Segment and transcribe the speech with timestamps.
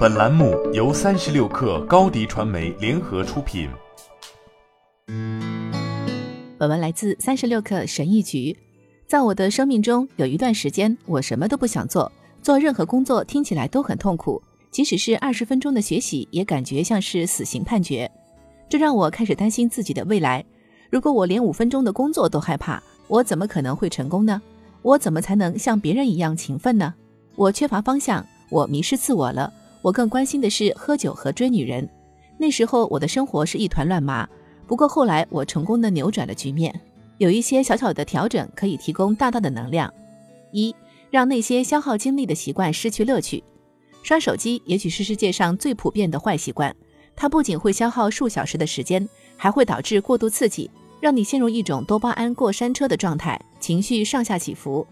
[0.00, 3.68] 本栏目由三十六克高低传媒联合出品。
[6.56, 8.56] 本文来自三十六克神译局。
[9.06, 12.10] 在我的生命中，有一段时间，我什么都不想做，
[12.40, 18.10] 做任何工作听起来都很痛苦，即使是二十分钟的学习，也感觉像是死刑判决。
[18.70, 20.42] 这让我开始担心自己的未来。
[20.88, 24.40] 如果我连五分钟的工作都害怕，我怎么可能会成功呢？
[24.80, 26.94] 我怎么才能像别人一样勤奋呢？
[27.36, 29.52] 我缺乏方向，我迷失自我了。
[29.82, 31.88] 我更关心的是喝酒和追女人。
[32.38, 34.28] 那时候我的生活是一团乱麻。
[34.66, 36.80] 不过后来我成功的扭转了局面，
[37.18, 39.92] 有一些小小的调整可以提供大大的能量。
[40.52, 40.74] 一，
[41.10, 43.42] 让那些消耗精力的习惯失去乐趣。
[44.02, 46.74] 刷手机也许是世界上最普遍的坏习惯，
[47.16, 54.86] 它不仅会消耗数小时的时间，还会导致过度刺激，让你陷入一种多巴胺过山车的状态，情绪上下起伏。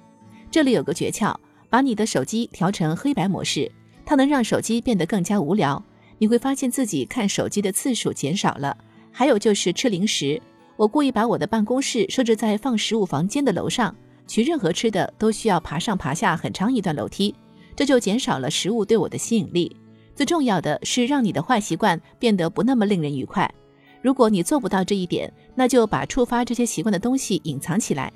[0.50, 1.34] 这里有个诀窍，
[1.70, 3.70] 把你的手机调成黑白模式。
[4.08, 5.84] 它能让手机变得更加无聊，
[6.16, 8.74] 你会发现自己看手机的次数减少了。
[9.12, 10.40] 还有就是吃零食，
[10.78, 13.94] 我故意把我的办公室设置在放食物房间的楼上，
[14.26, 17.34] 取任何吃的都需要爬上爬下很长一段楼梯，
[17.76, 19.76] 这就减少了食物对我的吸引力。
[20.14, 23.52] 最重要的是让你的坏习惯变得不那么令人愉快。
[24.00, 28.10] 如果你做不到这一点，那就把触发这些习惯的东西隐藏起来。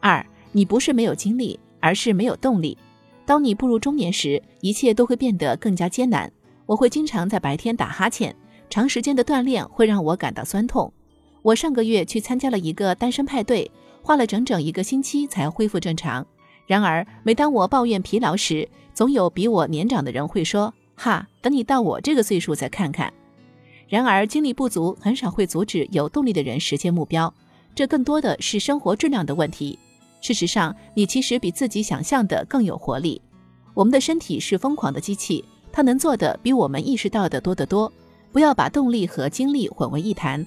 [0.00, 2.78] 二，你不是没有精力，而是没有动力。
[3.26, 6.32] 当你步入中年时，一切都会变得更加艰难。
[6.64, 8.34] 我会经常在白天打哈欠，
[8.70, 10.92] 长时间的锻炼会让我感到酸痛。
[11.42, 13.70] 我上个月去参加了一个单身派对，
[14.02, 16.26] 花了整整一个星期才恢复正常。
[16.66, 23.12] 然而，每当我抱怨疲劳时，总有比我年长的人会说：“哈，等你到我这个岁数再看看。”
[23.88, 27.32] 然而，精力不足很少会阻止有动力的人实现目标，
[27.74, 29.78] 这更多的是生活质量的问题。
[30.20, 33.20] 事实上，你其实比自己想象的更有活力。
[33.74, 37.92] 我们的身体是疯狂的机器，它能做的比我们意识到的多得多。
[38.32, 40.44] 不要把动力和精力混为一谈。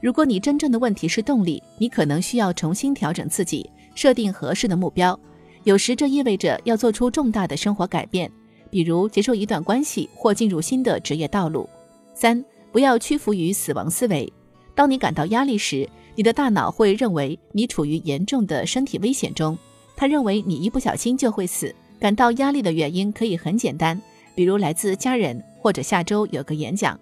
[0.00, 5.18] 如果你真正的问题是动力，你可能需要重新调整自己，设定合适的目标。
[5.64, 8.30] 有时这意味着要做出重大的生活改变，
[8.70, 11.68] 比如结束一段关系或进入新的职业道路。
[12.14, 14.30] 三，不要屈服于死亡思维。
[14.74, 19.58] 当你感到压力时，你的大脑会认为你处于严重的身体危险中，
[19.96, 21.74] 他认为你一不小心就会死。
[22.00, 24.00] 感到压力的原因可以很简单，
[24.34, 26.98] 比如来自家人或者下周有个演讲。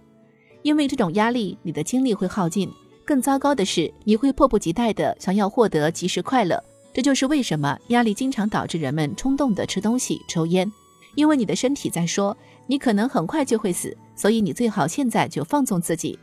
[0.63, 2.71] 因为这种压力，你的精力会耗尽。
[3.05, 6.63] 更糟糕的是，你会迫不及待地想要获得即时快乐。
[6.95, 10.71] 这就是为什么压力经常导致人们冲动地吃东西、抽烟，
[11.17, 12.37] 因为你的身体在说
[12.67, 16.17] 你可能很快就会死，所以你最好现在就放纵自己。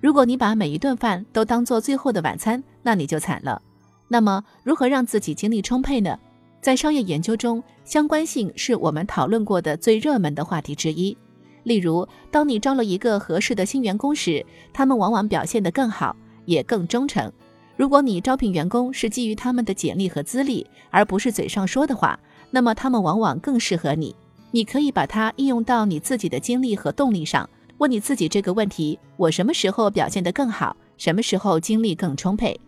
[0.00, 3.60] 如果你把每一顿饭都当做最后的晚餐，那你就惨了。
[4.08, 6.18] 那么，如何让自己精力充沛呢？
[6.60, 11.16] 在商业研究中，相关性是我们讨论过的最热门的话题之一。
[11.64, 16.14] 例如，当你招了一个合适的新员工时，他们往往表现得更好，
[16.44, 17.32] 也更忠诚。
[17.76, 22.18] 如果你招聘员工是基于他们的简历和资历，而不是嘴上说的话，
[22.50, 24.14] 那么他们往往更适合你。
[24.52, 27.48] 你可以把它应用到你自己的精力和动力上。
[27.78, 30.74] 问你自己这个问题：我什么时候表现得更好？
[30.96, 32.58] 什么时候精力更充沛？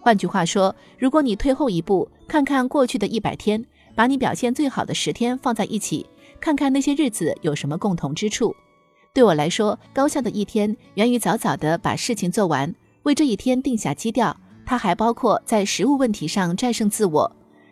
[0.00, 3.62] 换句话说，如果你退后一步，看看过去的一百天，
[3.94, 6.06] 把你表现最好的十天放在一起，
[6.40, 8.54] 看看那些日子有什么共同之处。
[9.12, 14.34] 对我来说，高效的一天源于早早地把事情做完，为这一天定下基调。
[14.66, 17.30] 它还包括在食物问题上战胜自我。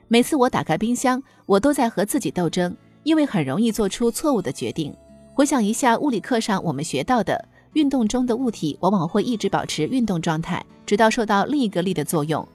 [0.08, 4.94] 每次我打开冰箱，我都在和自己斗争，因为很容易做出错误的决定。
[5.34, 12.46] 回想一下物理课上我们学到的，运动中的物体往往会一直保持运动状态，直到受到另一个力的作用。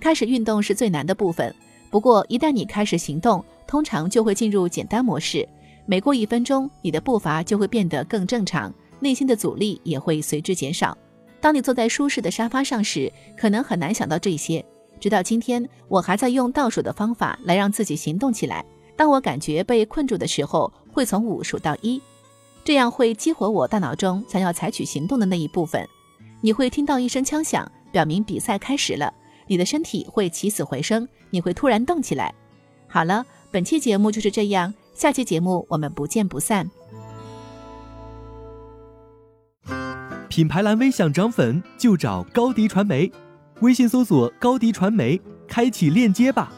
[0.00, 1.54] 开始运动是最难的部分，
[1.88, 5.48] 不过一旦你开始行动，通常就会进入简单模式。
[5.86, 10.98] 每过一分钟，你的步伐就会变得更正常，内心的阻力也会随之减少。
[11.40, 14.64] 当你坐在舒适的沙发上时，可能很难想到这些。
[14.98, 18.64] 直到今天，我还在用倒数的方法来让自己行动起来。
[18.96, 22.02] 当我感觉被困住的时候，会从五数到一。
[22.66, 25.88] 这样会激活我大脑中想要采取行动的那一部分。
[26.40, 29.14] 你会听到一声枪响，表明比赛开始了。
[29.46, 32.34] 你的身体会起死回生，你会突然动起来。
[32.88, 36.68] 好了，本期节目就是这样，下期节目我们不见不散。
[40.28, 43.12] 品牌蓝 V 想涨粉就找高迪传媒，
[43.60, 46.52] 微信搜索高迪传媒，开启链接吧。